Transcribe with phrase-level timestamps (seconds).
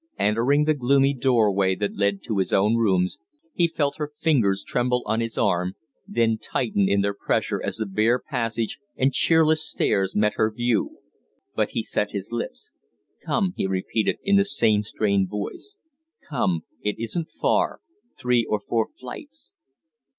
[0.17, 3.19] Entering the gloomy door way that led to his own rooms,
[3.53, 5.75] he felt her fingers tremble on his arm,
[6.07, 10.97] then tighten in their pressure as the bare passage and cheerless stairs met her view;
[11.55, 12.71] but he set his lips.
[13.23, 15.77] "Come!" he repeated, in the same strained voice.
[16.27, 16.61] "Come!
[16.81, 17.79] It isn't far
[18.17, 19.51] three or four flights."